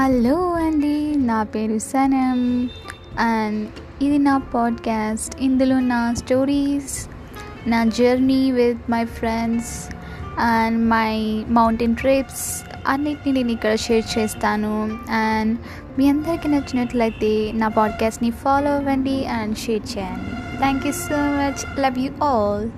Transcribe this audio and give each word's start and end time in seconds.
Hello 0.00 0.52
అండి 0.52 1.14
నా 1.16 1.42
పేరు 1.42 1.78
సనం 1.78 2.70
అండ్ 3.20 3.68
ఇది 4.04 4.18
నా 4.18 4.38
పాడ్కాస్ట్. 4.38 5.42
ఇందులో 5.42 5.80
నా 5.80 6.14
స్టోరీస్ 6.14 7.08
నా 7.68 7.84
journey 7.84 8.50
with 8.50 8.90
my 8.90 9.04
friends 9.04 9.94
and 10.38 10.84
my 10.84 11.44
mountain 11.48 11.96
trips 11.96 12.62
అన్నిటిని 12.88 13.32
నేను 13.32 13.50
ఇక్కడ 13.50 13.74
షేర్ 13.74 14.18
చేస్తాను. 14.18 14.98
అండ్ 15.10 15.58
మీ 15.98 16.08
అందరికీ 16.08 16.48
నచ్చినట్లయితే 16.48 17.52
నా 17.52 17.68
పాడ్కాస్ట్ని 17.68 18.30
ఫాలో 18.30 18.76
అవ్వండి 18.76 19.26
అండ్ 19.26 19.58
షేర్ 19.58 19.98
చేయండి. 19.98 20.58
Thank 20.58 20.86
you 20.86 20.92
so 20.92 21.16
much. 21.16 21.80
Love 21.80 21.98
you 21.98 22.24
all. 22.24 22.70